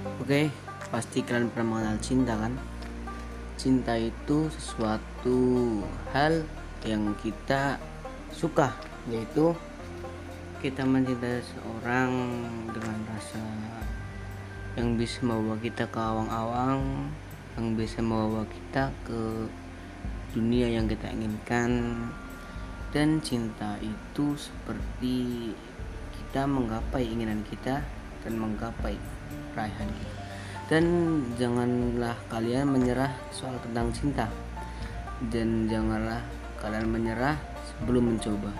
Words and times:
Oke, 0.00 0.48
pasti 0.88 1.20
kalian 1.20 1.52
pernah 1.52 1.76
mengenal 1.76 2.00
cinta 2.00 2.32
kan? 2.32 2.56
Cinta 3.60 3.92
itu 4.00 4.48
sesuatu 4.48 5.36
hal 6.16 6.48
yang 6.88 7.12
kita 7.20 7.76
suka, 8.32 8.72
yaitu 9.12 9.52
kita 10.64 10.88
mencintai 10.88 11.44
seorang 11.44 12.08
dengan 12.72 12.98
rasa 13.12 13.44
yang 14.80 14.96
bisa 14.96 15.20
membawa 15.20 15.60
kita 15.60 15.84
ke 15.84 16.00
awang-awang, 16.00 17.12
yang 17.60 17.76
bisa 17.76 18.00
membawa 18.00 18.48
kita 18.48 18.88
ke 19.04 19.44
dunia 20.32 20.72
yang 20.72 20.88
kita 20.88 21.12
inginkan. 21.12 21.70
Dan 22.96 23.20
cinta 23.20 23.76
itu 23.84 24.40
seperti 24.40 25.52
kita 26.16 26.48
menggapai 26.48 27.04
keinginan 27.04 27.44
kita 27.44 27.84
dan 28.22 28.34
menggapai 28.38 28.96
raihan 29.54 29.88
kita. 29.90 30.14
Dan 30.70 30.84
janganlah 31.36 32.16
kalian 32.32 32.70
menyerah 32.70 33.12
soal 33.28 33.58
tentang 33.60 33.92
cinta. 33.92 34.26
Dan 35.28 35.68
janganlah 35.68 36.24
kalian 36.58 36.88
menyerah 36.88 37.36
sebelum 37.68 38.16
mencoba. 38.16 38.50